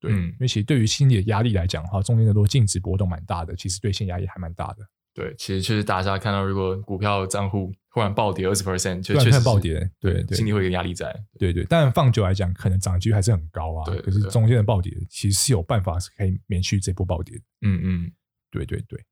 [0.00, 4.76] 对，因为其实对于心理的压力来讲的话，中间的如果净值波动蛮大的，其实对心理压力还蛮大的。
[5.12, 11.12] 对，其实确实大家看到，如果股票账户忽然暴跌二十 percent，就确实暴跌，对对，心里会有压力在。
[11.38, 13.84] 对对，但放久来讲，可能涨的几率还是很高啊。
[13.84, 17.36] 对，可是中间的暴跌，其实是有办法是可以免去这波暴跌。
[17.62, 18.12] 嗯嗯，
[18.52, 19.04] 对对对。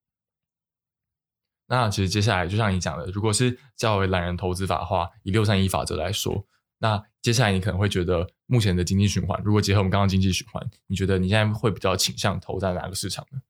[1.67, 6.47] 那其实接下来就像你讲的，如果是较为懒人投资法的话，以六三一法则来说。
[6.79, 13.41] 那接下来你可能会觉得，目前的经济循环，如果结合我们刚刚经济循环，你觉得你现在会比较倾向投在哪个市场呢？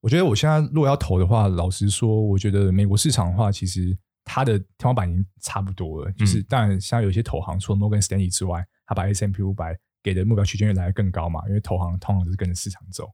[0.00, 6.10] 我觉得我现在如果要投的话，老实说，我觉得美国市场的话，其实它的天花板已经差不多了。
[6.10, 13.10] 嗯、就是当然，像有些投行，除了摩根士丹利之外，它把 S M P 五百给的目标区间越来得更高嘛，因为投行通常都是跟着市场走。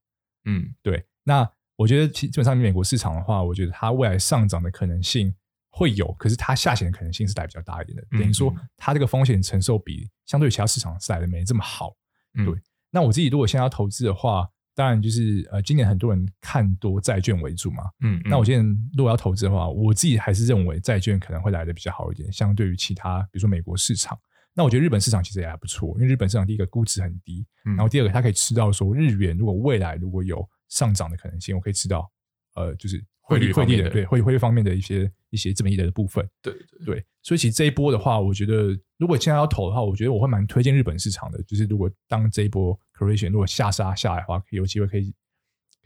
[0.47, 1.05] 嗯，对。
[1.23, 5.33] 那我觉得基本上美国市场的话，我觉得它未来上涨的可能性
[5.71, 8.05] 会有，可是它下行的可能性是来比较大一点的。
[8.11, 11.95] 等于说，它这个风险承受比相对于其他市场是来的没这么好。
[12.35, 12.47] 对。
[12.47, 17.85] 嗯、那我自己如果现在要投资的话，当然，就是呃，今年很多人看多债券为主嘛。
[18.01, 24.19] 嗯，嗯，那我今年如果要投资的话，我自己还是认为债券可能会来的比较好一点，相对于其他，比如说美国市场。
[24.55, 32.11] 那我觉得日本市场其实也还不错，因为日本市场第一个估值很低，嗯、然后第二个它可以吃到说日元如果未来如果有上涨的可能性，我可以吃到
[32.55, 36.29] 呃，就是汇率汇率的对汇汇率方面的一些一些这么一类的部分。
[36.43, 45.15] 对对对，对，所以其实这一波的话，我觉得如果现在要投的话，我觉得我会蛮推荐日本市场的，就是如果当这一波 correction 如果下杀下来的话，有机会可以。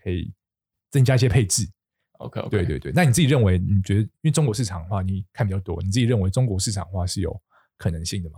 [0.03, 0.31] 可以
[0.91, 1.67] 增加一些配置
[2.19, 2.49] ，OK，, okay.
[2.51, 2.93] 对对对。
[2.95, 7.35] 那你自己认为，你觉得因为中国市场的话，你看比较多，你自己认为中国市场的话是有
[7.79, 8.37] 可能性的吗？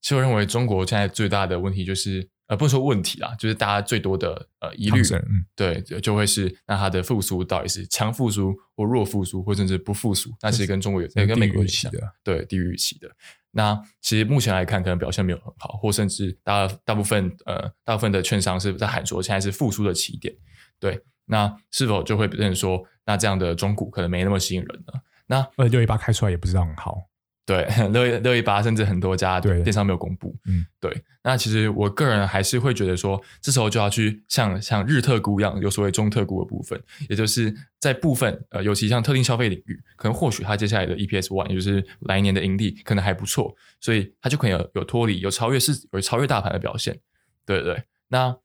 [0.00, 10.30] 其实我认为中国现在最大的问题就是，呃，不是说问题啦，就是大家最多的呃疑虑，嗯，对，就会是那它的复苏到底是强复苏或弱复苏，或甚至不复苏？
[10.40, 13.10] 那其实跟中国有是跟美国一起的，对，低于预期的。
[13.52, 20.34] 那其实目前来看，可能表现没有很好，或甚至大大部分呃大部分的券商是在喊说，现在是复苏的起点。
[20.78, 24.94] 对，那是否就会变成说，那这样的中股可能没那么吸引人呢？
[25.26, 27.09] 那二六一八开出来也不知道很好。
[27.50, 30.36] 对，六一六一八甚至很多家电商没有公布。
[30.46, 31.02] 嗯，对。
[31.22, 46.98] 那其实我个人还是会觉得说，这时候就要去像像日特估一样，有所谓中特估的部分，也就是在部分呃，尤其像特定消费领域，可能或许它接下来的 EPS one，也就是来年的盈利可能还不错，所以它就可能有有脱离，有超越市，有超越大盘的表现。
[47.44, 48.36] 对对对，那。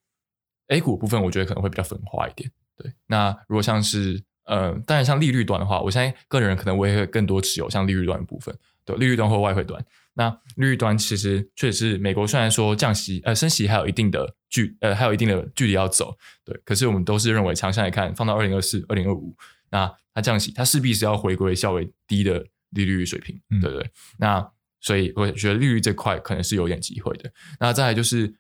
[0.70, 2.50] A 股部分，我觉得可能会比较分化一点。
[2.76, 8.52] 对，那如果像是呃，当然像利率端的话，我相信个人可能我也会更多持有像利率端的部分。
[8.86, 9.84] 对，利率端或外汇端。
[10.14, 19.36] 那利率端其实确实是美国虽然说降息呃升息还有一定的距呃还有一定的距离要走，对，可是我们都是认为长线来看，放到二零二四、二零二五，
[19.72, 23.90] 那它降息它势必是要回归较为低的利率水平，对不对？
[24.18, 27.32] 那所以我觉得利率这块可能是有点机会的。
[27.60, 28.36] 那再来就是。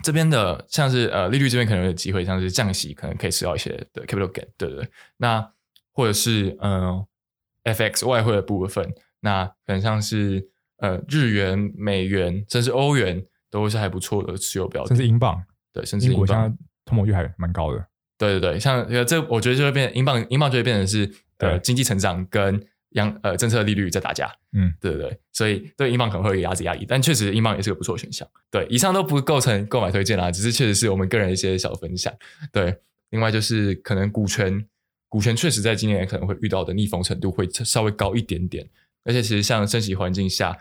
[0.00, 4.88] 这边的像是呃利率这边可能有机会，像是降息可能可以吃到一些的 capital gain，对不对？
[5.16, 5.44] 那
[5.90, 7.04] 或者是嗯、
[7.64, 17.86] 呃、FX 外汇的部分，那可能像是呃日元、美元，甚至欧元都是还不错的持有标的，甚至英镑，对，甚至英镑，现在通膨率还蛮高的。
[18.16, 22.64] 对对对，像这我觉得就会变英镑，英镑就会变成是呃经济成长跟。
[22.92, 28.26] 央呃政策利率在打架，嗯，对对对，所以对英镑可能会有压制压力，但确实英镑也是个不错的选项。
[28.50, 32.10] 对，以上都不构成购买推荐啦，只是确实是我们个人一些小分享。
[32.50, 32.74] 对，
[33.10, 34.66] 另外就是可能股权，
[35.06, 38.66] 股权确实在今年可能会遇到的逆风程度会稍微高一点点，
[39.08, 40.54] 而且其实像升息环境下，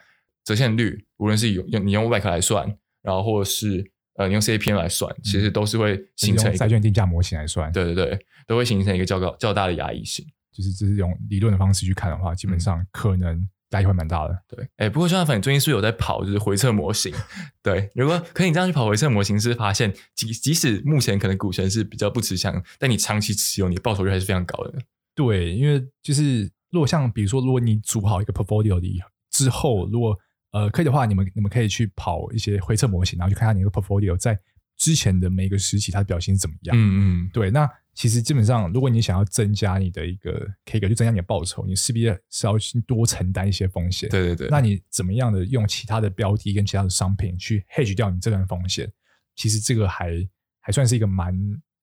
[0.45, 2.65] 折现率无论是用用你用五百克来算，
[3.03, 10.25] 然后或者是呃你用 CAPM 来算，其实都是会形成债券定价模型来算，对对对，都会形成一个较高较大的压抑性。
[10.53, 14.35] 就是这是用理论的方式去看的话，基本上可能压力会蛮大的。
[14.47, 17.13] 对，哎、欸，不过张瀚，你最近是不是有在跑就是回撤模型？
[17.61, 24.73] 对，如果可以你这样去跑回撤模型，是发现即即使目前可能股权是比较不吃香，但你长期持有，你的报酬率还是非常高的。
[25.13, 30.17] 对，因为就是如果像比如说，如果你组好一个 portfolio 的之后，如果
[30.51, 34.39] 呃可以的话，你们你们可以去跑一些回测模型，然后去看看你的 portfolio 在
[34.77, 36.75] 之前的每一个时期它的表现是怎么样。
[36.77, 37.69] 嗯嗯，对，那。
[37.97, 44.07] 其实基本上，如果你想要增加你的一个 K 个，就增加你的报酬，你势必是要去多承担一些风险。
[44.11, 44.47] 对对对。
[44.51, 48.87] 那你怎么样的用其他的标的跟其他的商品去 hedge 掉你这段风险？
[49.35, 50.13] 其实这个还
[50.59, 51.35] 还算是一个蛮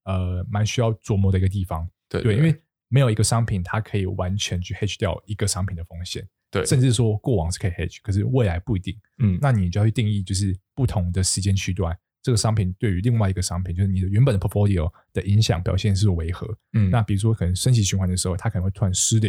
[0.05, 1.85] 呃蛮需要琢磨的一个地方。
[2.09, 2.63] 对，对，对，对，因为
[2.95, 6.25] 没有一个商品它可以完全去 hedge 掉一个商品的风险。
[6.49, 8.97] 对，甚至说过往是可以 hedge，可是未来不一定。
[9.19, 11.99] 嗯，那你就要去定义，就是不同的时间区段。
[12.23, 16.47] 这个商品对于另外一个商品，就是你的原本的 portfolio 的影响表现是为何？
[16.75, 19.29] 嗯，那比如说可能升息循环的时候，它可能会突然失灵，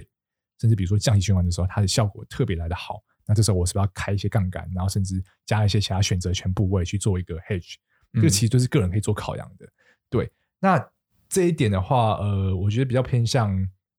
[0.62, 3.02] 甚至比如说降息循环的时候，它的效果特别来得好。
[3.26, 7.74] 那这时候我是不是要开一些杠杆，然后甚至加一些其他选择权部位去做一个 hedge？
[8.14, 9.68] 这个其实都是个人可以做考量的。
[10.12, 10.78] 对，那
[11.30, 13.56] 这一点的话，呃，我觉得比较偏向，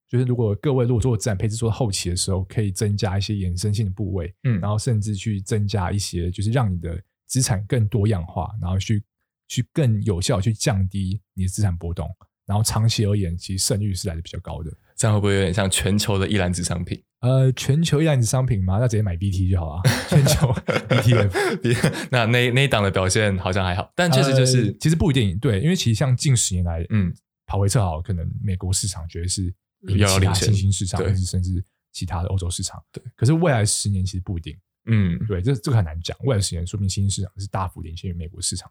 [0.09, 7.01] 就是如果各位如果做资产配置做到后期的时候，可以增加一些衍生性的部位，嗯，然后甚至去增加一些，就是让你的。
[7.29, 9.03] 资产更多样化，然后去
[9.49, 12.09] 去更有效去降低你的资产波动，
[12.47, 14.73] 然后长期而言，其实胜率是来的比较高的。
[14.95, 17.03] 这样会不会有点像全球的一篮子商品？
[17.21, 19.83] 呃，全球一篮子商品嘛，那直接买 BT 就好了。
[20.09, 20.53] 全球
[20.89, 27.13] ETF， 那那那一档的表现好像还好，但确实就是、呃、其实不一定对，因为其实像近十年来，嗯，
[27.47, 29.53] 跑回测好，可能美国市场绝对是
[29.87, 32.83] 比其他新兴市场，甚至甚至其他的欧洲市场。
[32.93, 34.57] 对，可是未来十年其实不一定。
[34.89, 36.17] 嗯，对，这这个很难讲。
[36.25, 38.71] 未来十年说明新兴市场是大幅领先于美国市场。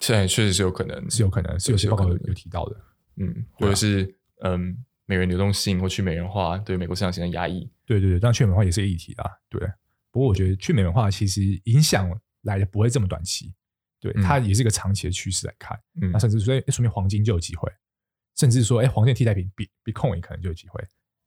[0.00, 2.76] 现在确实是有可能，是有可能，是有些报告有提到的。
[3.16, 7.68] 嗯，或者是嗯，美元流动性或去美元化对美国市场形成压抑。
[7.84, 9.30] 对对对，当然去美元化也是个议题啊。
[9.48, 9.60] 对，
[10.10, 12.10] 不过我觉得去美元化其实影响
[12.42, 13.52] 来的不会这么短期。
[14.00, 15.78] 对，它也是一个长期的趋势来看。
[16.00, 17.70] 嗯，那甚至说，哎，说明黄金就有机会，
[18.36, 20.82] 甚至说，哎，黄金替代品比 Bitcoin 可能就有机会。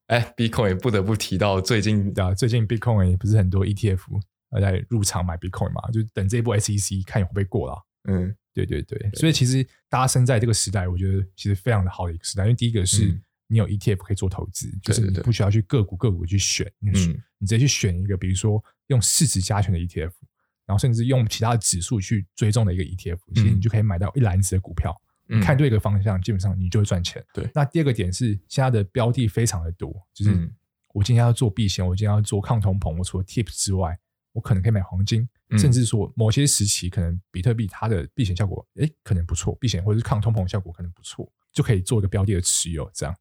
[0.08, 4.22] 哎，Bitcoin 不得不提到最近的，最近 Bitcoin 不是很多 ETF
[4.62, 5.90] 在入场买 Bitcoin 嘛？
[5.92, 7.86] 就等这一波 SEC 看会不会过了。
[8.10, 8.36] 嗯。
[8.54, 12.44] 对对对，所以其实大家生在这个时代，我觉得其实非常的好的一个时代。
[12.46, 13.16] 因为第一个是
[13.47, 16.91] 你有 ETF 可以做投资，就是你不需要去个股个股去选，你
[17.38, 20.12] 你直接去选一个，比如说用市值加权的 ETF，
[20.65, 24.95] 然后甚至用其他的指数去追踪的一个 ETF，其实你就可以买到一篮子的股票。
[25.41, 27.21] 看对一个方向，基本上你就会赚钱。
[27.33, 27.49] 对。
[27.53, 30.49] 那第二个点是，现在的标的非常的多，就是
[30.93, 33.99] 我今天要做避险，我今天要做抗通膨，我除了 TIPS 之外，
[34.31, 35.27] 我可能可以买黄金。
[35.57, 43.13] 甚至说某些时期可能比特币它的避险效果，诶，可能不错，避险或者是抗通膨效果可能不错，就可以做一个标的的持有，这样。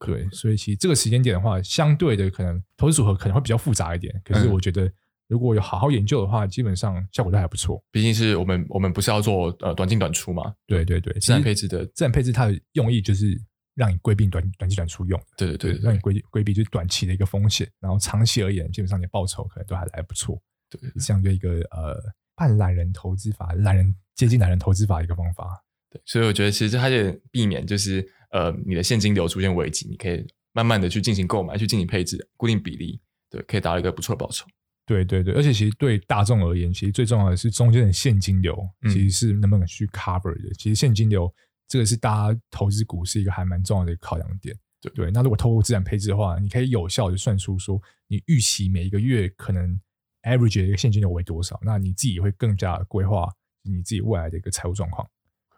[0.00, 4.14] 对，所以其实这个时间点的话，相对的可能投资组合可能会比较复杂一点。
[4.24, 4.90] 可是我觉得
[5.28, 7.82] 如果有好好研究的话，基本上效果都还不错。
[7.90, 10.54] 毕竟是我们我们不是要做呃短进短出嘛？
[10.66, 13.40] 对对对，资产配置的资产配置它的用意就是
[13.74, 15.18] 让你规避短短进短出用。
[15.36, 20.40] 对对对，让你规规避就是短期的一个风险，然后长期而言，基本上你的报酬可能都还来不错。
[20.68, 21.98] 对，相对一个呃
[22.34, 25.62] 半懒人投资法，懒人接近懒人投资法的一个方法。
[25.90, 26.96] 对，所以我觉得其实它就
[27.30, 34.46] 避免就是呃你的现金流出现危机，你可以慢慢的去进行购买，去进行配置，固定比例，对，可以达到一个不错的报酬。
[34.84, 38.58] 对对对，而且其实对大众而言，其实最重要的是中间的现金流，
[38.90, 40.48] 其实是能不能去 cover 的。
[40.48, 41.32] 嗯、其实现金流
[41.68, 44.54] 这个是大家投资股是一个还蛮重要的一个考量点。
[44.80, 49.80] 对对，那如果透过资产配置的话，你可以有效的算出说你预期每一个月可能。
[50.24, 51.58] average 的一个现金流为多少？
[51.64, 53.28] 那你自己会更加规划
[53.64, 55.04] 你自己未来的一个财务状况。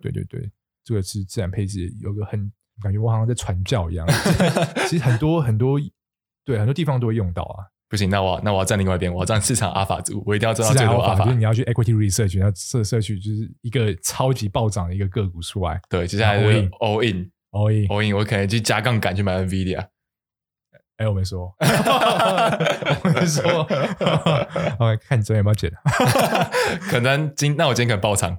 [0.00, 0.50] 对对对，
[0.82, 2.50] 这个是资产配置，有个很
[2.82, 4.06] 感觉我好像在传教一样。
[4.88, 5.78] 其实很多很多，
[6.44, 7.66] 对很多地方都会用到啊。
[7.88, 11.24] 不行，那我那我要站另外一边，我要站市场阿法组，我一定要知道最多阿法。
[11.26, 15.80] 就是你要去 equity research，要社社区就是一个超级暴涨的一个个股出来。
[15.88, 19.86] 对，接下来 all in，all in，all in，, all in 我可能去加杠杆去买 NVIDIA。
[20.96, 23.66] 哎，我没说， 我没说，
[24.78, 25.70] 我看你昨天有没有剪。
[26.90, 28.36] 可能今那我今天可能爆仓。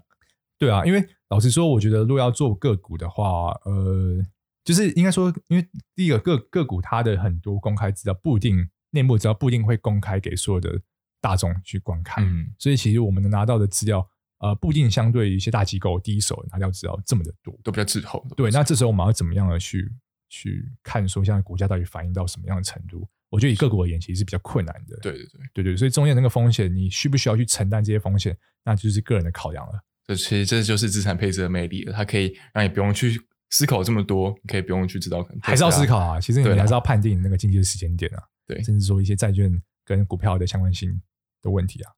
[0.57, 4.23] 对啊，因为老实说，我觉得如果要做个股的话，呃，
[4.63, 10.79] 就是应该说，因为第一个个个股它的很多公开资料不一定内部资料不一定会公开给所有的
[11.21, 14.07] 大众去观看，嗯，所以其实我们能拿到的资料，
[14.39, 18.25] 呃，不一定相对于一些大机构第一手拿到资料这么的多，都比较滞后。
[18.35, 19.91] 对，那这时候我们要怎么样的去？
[20.27, 23.07] 去看说现在股价到底反映到什么样的程度？
[23.29, 24.97] 我觉得以个股而言，其实是比较困难的。
[24.97, 28.35] 对对对对对，所以中间那个风险，你需不需要去承担这些风险？
[28.65, 29.79] 那就是个人的考量了。
[30.07, 36.19] 这其实这就是资产配置的魅力了，它可以让你不用去思考这么多，你可以不用去知道可能还是要思考啊。
[36.19, 39.51] 其实你还是要判定那个经济的时间点啊，对，甚至说一些债券
[39.83, 41.01] 跟股票的相关性
[41.41, 41.91] 的问题啊，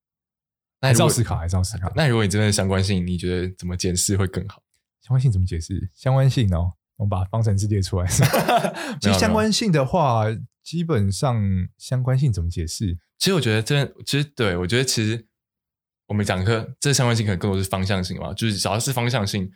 [0.81, 1.91] 那还是要思考，还是要思考。
[1.95, 4.61] 那如果你真的相关性，你觉得怎么解释会更好？
[5.01, 5.89] 相关性怎么解释？
[5.93, 6.73] 相关性哦。
[6.97, 8.07] 我们把方程式列出来。
[8.99, 10.25] 其实相关性的话，
[10.63, 11.39] 基本上
[11.77, 12.97] 相关性怎么解释？
[13.19, 15.27] 其实我觉得这，其实对我觉得，其实
[16.07, 19.51] 我们讲课，这相关性可能更多是方向性嘛，就是只要是方向性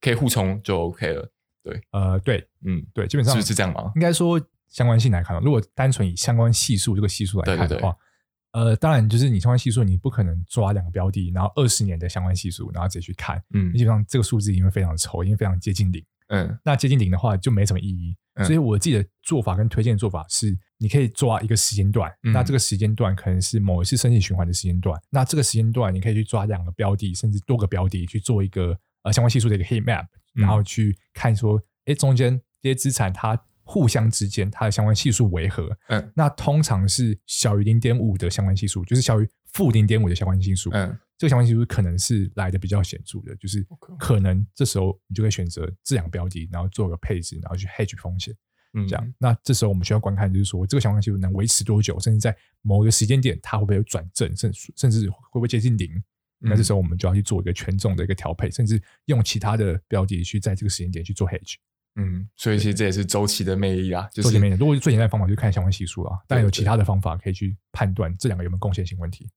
[0.00, 1.30] 可以互冲就 OK 了。
[1.62, 3.92] 对，呃，对，嗯，对，基本上是，是这样吗？
[3.94, 16.04] 应该说相关性来看，如果单纯以相关系数这个系数来看的话，对对对呃，当然就是你相关系数，你不可能抓两个标的，然后二十年的相关系数，然后直接去看，嗯，基本上这个数字因为非常丑，因为非常接近零。
[16.28, 35.70] 嗯，那接近零的话就没什么意义，嗯、所以我自己的做法跟推荐的做法是，你可以抓一个时间段，嗯、那这个时间段可能是某一次生态循环的时间段，那这个时间段你可以去抓两个标的，甚至多个标的去做一个呃相关系数的一个 heat map，然后去看说，哎、嗯，中间这些资产它互相之间它的相关系数为何？
[35.88, 40.98] 嗯，那通常是小于零点五的相关系数，就是小于负零点五的相关系数，嗯。
[41.24, 43.66] 这个相关系数可能是来的比较显著的，就是
[43.98, 48.36] 可能这时候你就可以选择这两标的，然后做个配置，然后去 hedge 风险，
[48.74, 49.14] 嗯，这样。
[49.16, 55.96] 那这时候我们需要观看，就是说这个相关系数能维持多久，甚至在某一个时间点它会不会有转正，甚甚至会不会接近零？
[56.42, 61.54] 嗯、那这时候我们就要去做一个权重的一个调配，甚至用其他的标的去在这个时间点去做 hedge。
[61.96, 64.56] 嗯，所以其实这也是周期的魅力啊，就是周期魅力。
[64.56, 69.30] 如果最简单的方法就是看相关系数啊，但有其他的方法可以去判断这两个有没有贡献性问题。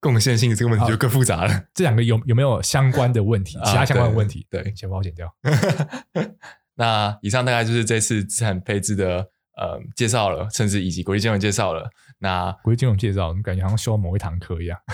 [0.00, 1.64] 贡献性这个问题就更复杂了。
[1.74, 3.58] 这两个有有没有相关的问题？
[3.64, 4.46] 其他相关的问题？
[4.50, 5.34] 对，先帮我剪掉。
[6.76, 9.26] 那以上大概就是这次资产配置的
[9.56, 11.90] 呃介绍了，甚至以及国际金融介绍了。
[12.20, 14.78] 那国际金融介绍，你感觉好像修某一堂课一样。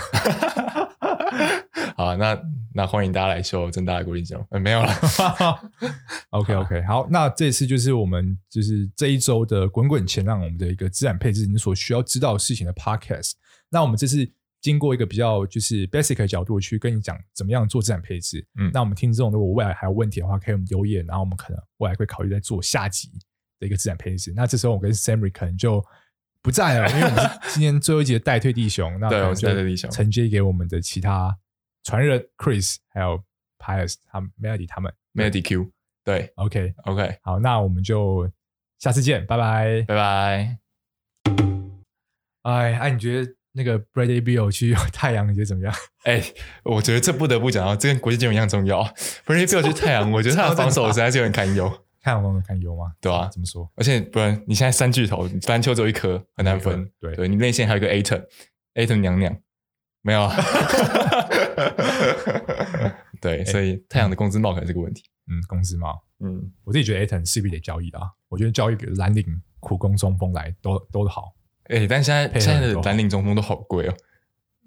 [1.95, 2.37] 好，那
[2.73, 4.45] 那欢迎大家来修正大的国际金融。
[4.49, 4.91] 呃，没有了。
[6.31, 13.33] OK OK，好，那这次就是我们就是这一周的滚滚前浪我们的一个资产配置你所需要知道的事情的 Podcast。
[13.69, 14.29] 那我们这次
[14.65, 18.43] 经过一个比较就是 basic 的角度去跟你讲怎么样做资产配置。
[18.59, 23.11] 嗯，那我们听众如果未来还有问题的话，可以我们留言，然后我们可能未来会考虑再做下集
[23.59, 24.33] 的一个资产配置。
[24.35, 25.85] 那这时候我跟 Sammy 可能就
[26.41, 31.37] 不在了， 因为我们是今天最后一集的代退弟兄，那可能就承接给我们的其他
[31.83, 33.23] 传人 Chris 还有
[33.59, 34.91] Pius 他们 Melody 他们。
[35.13, 35.71] Melody Q
[36.03, 36.73] 对，OK。
[36.85, 38.27] OK 好，那我们就
[38.79, 39.83] 下次见，拜拜。
[39.83, 40.57] 拜拜。
[42.41, 45.73] 哎哎，你觉得那个 Bradley Beal 去太阳，你觉得怎么样？
[46.03, 46.21] 哎，
[46.63, 48.83] 我觉得这不得不讲到，这跟国际金融一样重要。
[49.25, 51.71] Bradley Beal 去太阳，我觉得他的防守实在是有点堪忧。
[52.01, 52.91] 太阳防守堪忧吗？
[53.01, 53.71] 对啊，怎么说？
[53.75, 56.91] 而且不然，你现在三巨头，篮球只有一颗，很难分。
[56.99, 59.35] 对，对你内线还有一个 Ayton，Ayton 娘娘
[60.01, 60.35] 没有啊。
[63.21, 65.03] 对，所以太阳的工资帽可能是个问题。
[65.27, 68.07] 嗯，工资帽，嗯，我自己觉得 Ayton 势必得交易的啊。
[68.29, 69.25] 我觉得交易给蓝领
[69.59, 71.33] 苦工中锋来都都好。
[71.69, 73.93] 哎，但现在现在的蓝领中锋都好贵哦。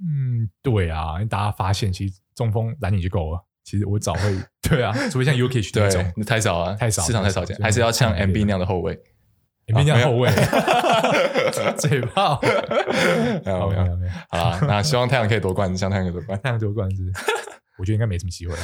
[0.00, 3.44] 嗯，对啊，因为大家发现其实中锋蓝领就够了。
[3.64, 8.94] 其实我早会 对啊，除非像 Jokic 那种，那太少了，太少，市场太少钱，还是要像 MB 那样的后卫
[9.66, 10.30] ，MB 那样后卫，
[11.76, 12.40] 嘴炮，
[13.44, 17.02] 没有没有没有，好啦，那希望太阳可以夺冠，希望太阳可以夺冠，太阳夺冠是，
[17.78, 18.54] 我觉得应该没什么机会。